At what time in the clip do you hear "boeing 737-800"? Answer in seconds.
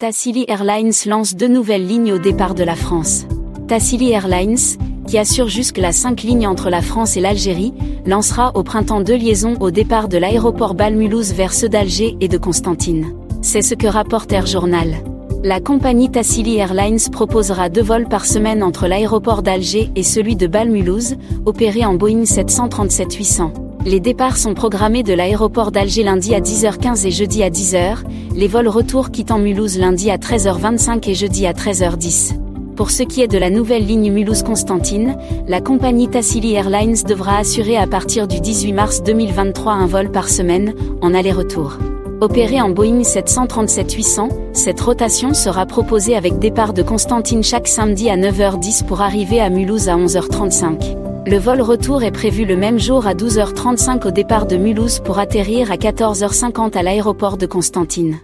21.94-23.50, 42.70-44.28